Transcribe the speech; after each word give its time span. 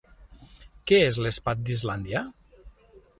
Què 0.91 0.99
és 1.09 1.19
l'espat 1.25 1.63
d'Islàndia? 1.67 2.25